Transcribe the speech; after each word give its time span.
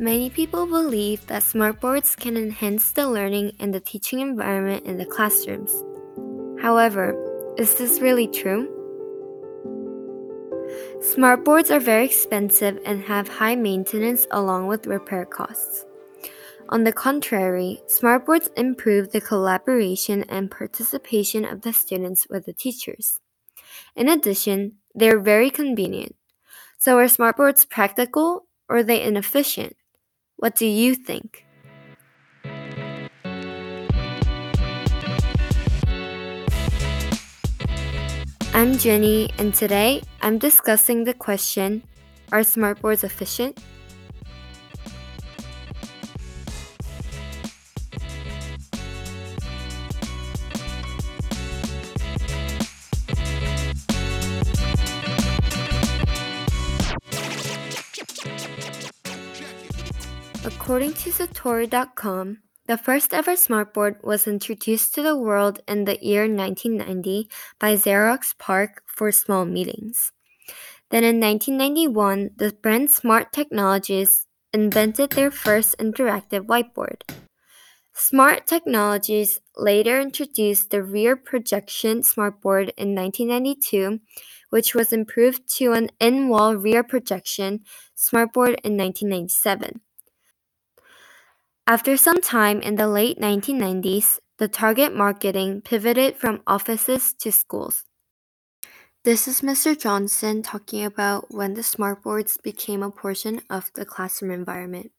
Many 0.00 0.30
people 0.30 0.64
believe 0.64 1.26
that 1.26 1.42
smartboards 1.42 2.16
can 2.16 2.34
enhance 2.34 2.90
the 2.90 3.06
learning 3.06 3.52
and 3.60 3.74
the 3.74 3.80
teaching 3.80 4.20
environment 4.20 4.86
in 4.86 4.96
the 4.96 5.04
classrooms. 5.04 5.84
However, 6.62 7.12
is 7.58 7.74
this 7.74 8.00
really 8.00 8.26
true? 8.26 8.64
Smartboards 11.00 11.70
are 11.70 11.78
very 11.78 12.06
expensive 12.06 12.78
and 12.86 13.02
have 13.02 13.28
high 13.28 13.56
maintenance 13.56 14.26
along 14.30 14.68
with 14.68 14.86
repair 14.86 15.26
costs. 15.26 15.84
On 16.70 16.84
the 16.84 16.94
contrary, 16.94 17.82
smartboards 17.86 18.48
improve 18.56 19.12
the 19.12 19.20
collaboration 19.20 20.24
and 20.30 20.50
participation 20.50 21.44
of 21.44 21.60
the 21.60 21.74
students 21.74 22.26
with 22.30 22.46
the 22.46 22.54
teachers. 22.54 23.20
In 23.94 24.08
addition, 24.08 24.76
they 24.94 25.10
are 25.10 25.20
very 25.20 25.50
convenient. 25.50 26.16
So 26.78 26.96
are 26.96 27.04
smartboards 27.04 27.68
practical 27.68 28.46
or 28.66 28.76
are 28.76 28.82
they 28.82 29.02
inefficient? 29.02 29.76
What 30.40 30.54
do 30.54 30.64
you 30.64 30.94
think? 30.94 31.44
I'm 38.54 38.78
Ginny, 38.78 39.28
and 39.36 39.52
today 39.52 40.00
I'm 40.22 40.38
discussing 40.38 41.04
the 41.04 41.12
question 41.12 41.82
Are 42.32 42.40
smartboards 42.40 43.04
efficient? 43.04 43.60
According 60.42 60.94
to 60.94 61.10
Satori.com, 61.10 62.38
the 62.66 62.78
first 62.78 63.12
ever 63.12 63.32
smartboard 63.32 64.02
was 64.02 64.26
introduced 64.26 64.94
to 64.94 65.02
the 65.02 65.14
world 65.14 65.60
in 65.68 65.84
the 65.84 65.98
year 66.00 66.22
1990 66.22 67.28
by 67.58 67.74
Xerox 67.74 68.34
PARC 68.38 68.80
for 68.86 69.12
small 69.12 69.44
meetings. 69.44 70.12
Then 70.88 71.04
in 71.04 71.20
1991, 71.20 72.30
the 72.36 72.56
brand 72.62 72.90
Smart 72.90 73.32
Technologies 73.32 74.26
invented 74.50 75.10
their 75.10 75.30
first 75.30 75.76
interactive 75.76 76.46
whiteboard. 76.46 77.02
Smart 77.92 78.46
Technologies 78.46 79.40
later 79.58 80.00
introduced 80.00 80.70
the 80.70 80.82
rear 80.82 81.16
projection 81.16 82.00
smartboard 82.00 82.70
in 82.78 82.94
1992, 82.94 84.00
which 84.48 84.74
was 84.74 84.90
improved 84.90 85.42
to 85.58 85.72
an 85.72 85.90
in 86.00 86.30
wall 86.30 86.56
rear 86.56 86.82
projection 86.82 87.60
smartboard 87.94 88.56
in 88.64 88.78
1997. 88.78 89.82
After 91.70 91.96
some 91.96 92.20
time 92.20 92.60
in 92.60 92.74
the 92.74 92.88
late 92.88 93.20
1990s, 93.20 94.18
the 94.38 94.48
target 94.48 94.92
marketing 94.92 95.60
pivoted 95.60 96.16
from 96.16 96.42
offices 96.44 97.14
to 97.20 97.30
schools. 97.30 97.84
This 99.04 99.28
is 99.28 99.40
Mr. 99.40 99.78
Johnson 99.78 100.42
talking 100.42 100.84
about 100.84 101.32
when 101.32 101.54
the 101.54 101.60
smartboards 101.60 102.42
became 102.42 102.82
a 102.82 102.90
portion 102.90 103.42
of 103.48 103.70
the 103.76 103.84
classroom 103.84 104.32
environment. 104.32 104.90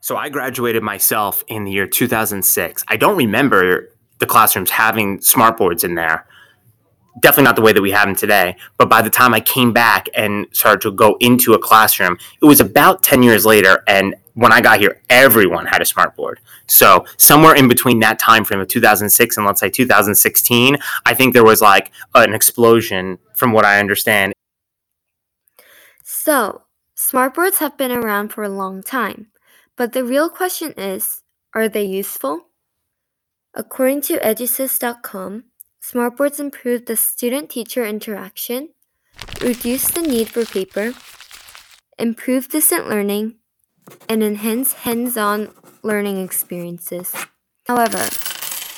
So 0.00 0.16
I 0.16 0.30
graduated 0.30 0.82
myself 0.82 1.44
in 1.48 1.64
the 1.64 1.70
year 1.70 1.86
2006. 1.86 2.82
I 2.88 2.96
don't 2.96 3.18
remember 3.18 3.90
the 4.20 4.26
classrooms 4.26 4.70
having 4.70 5.18
smartboards 5.18 5.84
in 5.84 5.96
there. 5.96 6.26
Definitely 7.20 7.44
not 7.44 7.56
the 7.56 7.62
way 7.62 7.74
that 7.74 7.82
we 7.82 7.90
have 7.90 8.06
them 8.06 8.16
today. 8.16 8.56
But 8.78 8.88
by 8.88 9.02
the 9.02 9.10
time 9.10 9.34
I 9.34 9.40
came 9.40 9.74
back 9.74 10.08
and 10.14 10.46
started 10.52 10.80
to 10.80 10.92
go 10.92 11.18
into 11.20 11.52
a 11.52 11.58
classroom, 11.58 12.16
it 12.40 12.46
was 12.46 12.60
about 12.60 13.02
10 13.02 13.22
years 13.22 13.44
later, 13.44 13.84
and 13.86 14.14
when 14.38 14.52
I 14.52 14.60
got 14.60 14.78
here, 14.78 15.02
everyone 15.10 15.66
had 15.66 15.82
a 15.82 15.84
smartboard. 15.84 16.36
So 16.68 17.04
somewhere 17.16 17.56
in 17.56 17.66
between 17.66 17.98
that 18.00 18.20
time 18.20 18.44
frame 18.44 18.60
of 18.60 18.68
2006 18.68 19.36
and 19.36 19.44
let's 19.44 19.58
say 19.58 19.68
2016, 19.68 20.78
I 21.04 21.14
think 21.14 21.34
there 21.34 21.42
was 21.42 21.60
like 21.60 21.90
an 22.14 22.32
explosion 22.34 23.18
from 23.34 23.50
what 23.50 23.64
I 23.64 23.80
understand. 23.80 24.32
So, 26.04 26.62
smartboards 26.96 27.58
have 27.58 27.76
been 27.76 27.90
around 27.90 28.28
for 28.28 28.44
a 28.44 28.48
long 28.48 28.80
time, 28.80 29.26
but 29.74 29.92
the 29.92 30.04
real 30.04 30.28
question 30.28 30.72
is, 30.76 31.22
are 31.52 31.68
they 31.68 31.82
useful? 31.82 32.46
According 33.54 34.02
to 34.02 34.20
edusys.com, 34.20 35.44
smartboards 35.82 36.38
improve 36.38 36.86
the 36.86 36.96
student-teacher 36.96 37.84
interaction, 37.84 38.68
reduce 39.40 39.88
the 39.88 40.02
need 40.02 40.28
for 40.28 40.44
paper, 40.44 40.92
improve 41.98 42.48
distant 42.48 42.88
learning, 42.88 43.37
and 44.08 44.22
enhance 44.22 44.72
hands 44.72 45.16
on 45.16 45.54
learning 45.82 46.22
experiences. 46.22 47.14
However, 47.66 48.08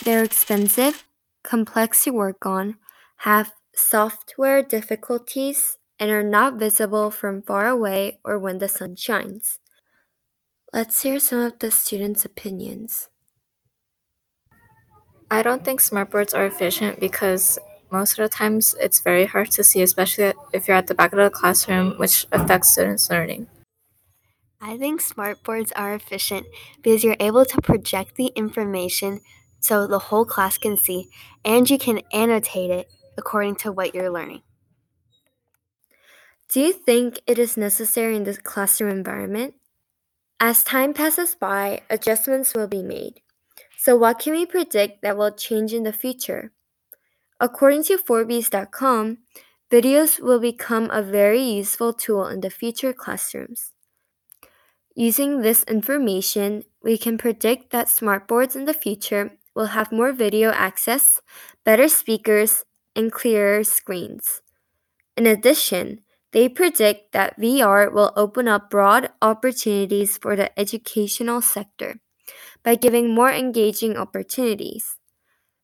they're 0.04 0.24
expensive, 0.24 1.04
complex 1.42 2.04
to 2.04 2.10
work 2.10 2.44
on, 2.46 2.76
have 3.18 3.52
software 3.74 4.62
difficulties, 4.62 5.78
and 5.98 6.10
are 6.10 6.22
not 6.22 6.58
visible 6.58 7.10
from 7.10 7.42
far 7.42 7.68
away 7.68 8.18
or 8.24 8.38
when 8.38 8.58
the 8.58 8.68
sun 8.68 8.96
shines. 8.96 9.58
Let's 10.72 11.02
hear 11.02 11.18
some 11.20 11.40
of 11.40 11.58
the 11.58 11.70
students' 11.70 12.24
opinions. 12.24 13.08
I 15.30 15.42
don't 15.42 15.64
think 15.64 15.80
smartboards 15.80 16.34
are 16.34 16.46
efficient 16.46 16.98
because 16.98 17.58
most 17.90 18.18
of 18.18 18.22
the 18.22 18.28
times 18.28 18.74
it's 18.80 19.00
very 19.00 19.26
hard 19.26 19.50
to 19.52 19.64
see, 19.64 19.82
especially 19.82 20.32
if 20.52 20.66
you're 20.66 20.76
at 20.76 20.86
the 20.86 20.94
back 20.94 21.12
of 21.12 21.18
the 21.18 21.28
classroom, 21.28 21.98
which 21.98 22.26
affects 22.32 22.72
students' 22.72 23.10
learning. 23.10 23.46
I 24.60 24.76
think 24.76 25.00
smartboards 25.00 25.72
are 25.74 25.94
efficient 25.94 26.46
because 26.82 27.02
you're 27.02 27.16
able 27.18 27.46
to 27.46 27.62
project 27.62 28.16
the 28.16 28.26
information 28.36 29.20
so 29.58 29.86
the 29.86 29.98
whole 29.98 30.24
class 30.26 30.58
can 30.58 30.76
see 30.76 31.08
and 31.44 31.68
you 31.68 31.78
can 31.78 32.02
annotate 32.12 32.70
it 32.70 32.88
according 33.16 33.56
to 33.56 33.72
what 33.72 33.94
you're 33.94 34.10
learning. 34.10 34.42
Do 36.48 36.60
you 36.60 36.72
think 36.72 37.20
it 37.26 37.38
is 37.38 37.56
necessary 37.56 38.16
in 38.16 38.24
the 38.24 38.36
classroom 38.36 38.90
environment? 38.90 39.54
As 40.40 40.64
time 40.64 40.92
passes 40.94 41.34
by, 41.34 41.82
adjustments 41.88 42.54
will 42.54 42.66
be 42.66 42.82
made. 42.82 43.20
So, 43.78 43.96
what 43.96 44.18
can 44.18 44.32
we 44.32 44.44
predict 44.46 45.00
that 45.02 45.16
will 45.16 45.30
change 45.30 45.72
in 45.72 45.84
the 45.84 45.92
future? 45.92 46.52
According 47.38 47.84
to 47.84 47.96
Forbes.com, 47.96 49.18
videos 49.70 50.20
will 50.20 50.40
become 50.40 50.90
a 50.90 51.02
very 51.02 51.42
useful 51.42 51.92
tool 51.92 52.26
in 52.26 52.40
the 52.40 52.50
future 52.50 52.92
classrooms. 52.92 53.72
Using 54.96 55.40
this 55.40 55.62
information, 55.64 56.64
we 56.82 56.98
can 56.98 57.16
predict 57.16 57.70
that 57.70 57.86
smartboards 57.86 58.56
in 58.56 58.64
the 58.64 58.74
future 58.74 59.38
will 59.54 59.66
have 59.66 59.92
more 59.92 60.12
video 60.12 60.50
access, 60.50 61.20
better 61.64 61.88
speakers, 61.88 62.64
and 62.96 63.12
clearer 63.12 63.62
screens. 63.62 64.42
In 65.16 65.26
addition, 65.26 66.00
they 66.32 66.48
predict 66.48 67.12
that 67.12 67.38
VR 67.38 67.92
will 67.92 68.12
open 68.16 68.48
up 68.48 68.70
broad 68.70 69.10
opportunities 69.22 70.18
for 70.18 70.34
the 70.36 70.58
educational 70.58 71.40
sector 71.40 72.00
by 72.62 72.74
giving 72.74 73.14
more 73.14 73.30
engaging 73.30 73.96
opportunities. 73.96 74.96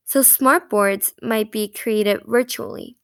So, 0.05 0.21
smartboards 0.21 1.13
might 1.21 1.51
be 1.51 1.67
created 1.67 2.21
virtually. 2.25 2.97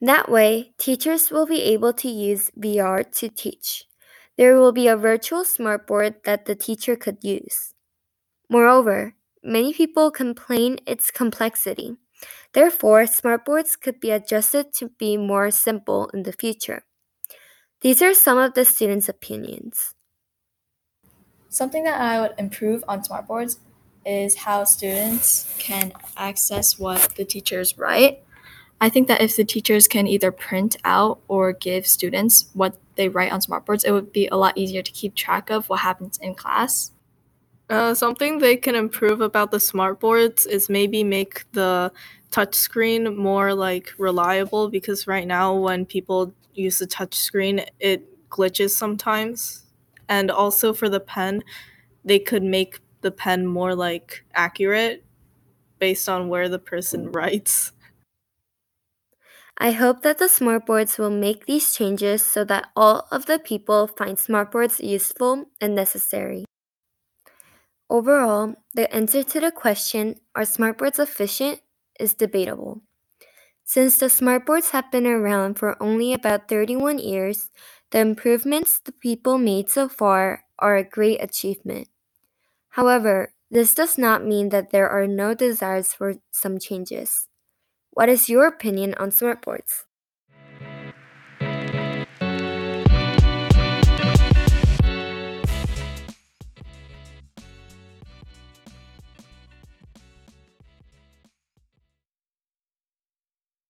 That 0.00 0.28
way, 0.28 0.74
teachers 0.78 1.30
will 1.30 1.46
be 1.46 1.62
able 1.62 1.92
to 1.94 2.08
use 2.08 2.50
VR 2.58 3.04
to 3.18 3.28
teach 3.28 3.84
there 4.36 4.58
will 4.58 4.72
be 4.72 4.88
a 4.88 4.96
virtual 4.96 5.44
smartboard 5.44 6.24
that 6.24 6.44
the 6.46 6.54
teacher 6.54 6.96
could 6.96 7.22
use. 7.22 7.74
Moreover, 8.50 9.16
many 9.42 9.74
people 9.74 10.10
complain 10.10 10.78
its 10.86 11.10
complexity. 11.10 11.96
Therefore, 12.54 13.04
smartboards 13.04 13.80
could 13.80 14.00
be 14.00 14.10
adjusted 14.10 14.72
to 14.74 14.90
be 14.90 15.16
more 15.16 15.50
simple 15.50 16.08
in 16.14 16.24
the 16.24 16.32
future. 16.32 16.84
These 17.82 18.02
are 18.02 18.14
some 18.14 18.38
of 18.38 18.54
the 18.54 18.64
students' 18.64 19.08
opinions. 19.08 19.94
Something 21.48 21.84
that 21.84 22.00
I 22.00 22.20
would 22.20 22.34
improve 22.38 22.84
on 22.88 23.02
smartboards 23.02 23.58
is 24.04 24.36
how 24.36 24.64
students 24.64 25.54
can 25.58 25.92
access 26.16 26.78
what 26.78 27.14
the 27.16 27.24
teachers 27.24 27.78
write. 27.78 28.23
I 28.84 28.90
think 28.90 29.08
that 29.08 29.22
if 29.22 29.34
the 29.34 29.46
teachers 29.46 29.88
can 29.88 30.06
either 30.06 30.30
print 30.30 30.76
out 30.84 31.18
or 31.26 31.54
give 31.54 31.86
students 31.86 32.50
what 32.52 32.76
they 32.96 33.08
write 33.08 33.32
on 33.32 33.40
smartboards, 33.40 33.82
it 33.82 33.92
would 33.92 34.12
be 34.12 34.26
a 34.26 34.36
lot 34.36 34.58
easier 34.58 34.82
to 34.82 34.92
keep 34.92 35.14
track 35.14 35.48
of 35.48 35.70
what 35.70 35.80
happens 35.80 36.18
in 36.18 36.34
class. 36.34 36.92
Uh, 37.70 37.94
something 37.94 38.36
they 38.36 38.58
can 38.58 38.74
improve 38.74 39.22
about 39.22 39.50
the 39.50 39.56
smartboards 39.56 40.46
is 40.46 40.68
maybe 40.68 41.02
make 41.02 41.50
the 41.52 41.90
touchscreen 42.30 43.16
more 43.16 43.54
like 43.54 43.94
reliable 43.96 44.68
because 44.68 45.06
right 45.06 45.26
now 45.26 45.54
when 45.54 45.86
people 45.86 46.34
use 46.52 46.78
the 46.78 46.86
touchscreen, 46.86 47.66
it 47.80 48.28
glitches 48.28 48.72
sometimes. 48.72 49.64
And 50.10 50.30
also 50.30 50.74
for 50.74 50.90
the 50.90 51.00
pen, 51.00 51.42
they 52.04 52.18
could 52.18 52.42
make 52.42 52.80
the 53.00 53.10
pen 53.10 53.46
more 53.46 53.74
like 53.74 54.26
accurate 54.34 55.02
based 55.78 56.06
on 56.06 56.28
where 56.28 56.50
the 56.50 56.58
person 56.58 57.10
writes. 57.10 57.72
I 59.58 59.72
hope 59.72 60.02
that 60.02 60.18
the 60.18 60.26
smartboards 60.26 60.98
will 60.98 61.10
make 61.10 61.46
these 61.46 61.74
changes 61.74 62.24
so 62.24 62.44
that 62.44 62.70
all 62.76 63.06
of 63.10 63.26
the 63.26 63.38
people 63.38 63.86
find 63.86 64.16
smartboards 64.16 64.82
useful 64.82 65.46
and 65.60 65.74
necessary. 65.74 66.44
Overall, 67.88 68.54
the 68.74 68.92
answer 68.94 69.22
to 69.22 69.40
the 69.40 69.50
question, 69.50 70.20
are 70.34 70.42
smartboards 70.42 70.98
efficient, 70.98 71.60
is 72.00 72.14
debatable. 72.14 72.82
Since 73.64 73.98
the 73.98 74.06
smartboards 74.06 74.70
have 74.70 74.90
been 74.92 75.06
around 75.06 75.58
for 75.58 75.82
only 75.82 76.12
about 76.14 76.48
31 76.48 76.98
years, 76.98 77.50
the 77.90 78.00
improvements 78.00 78.80
the 78.80 78.92
people 78.92 79.38
made 79.38 79.70
so 79.70 79.88
far 79.88 80.44
are 80.58 80.76
a 80.76 80.84
great 80.84 81.22
achievement. 81.22 81.88
However, 82.70 83.34
this 83.50 83.74
does 83.74 83.98
not 83.98 84.24
mean 84.24 84.50
that 84.50 84.70
there 84.70 84.88
are 84.88 85.06
no 85.06 85.34
desires 85.34 85.94
for 85.94 86.16
some 86.32 86.58
changes. 86.58 87.28
What 87.94 88.10
is 88.10 88.28
your 88.28 88.46
opinion 88.46 88.92
on 88.98 89.08
smartboards? 89.08 89.84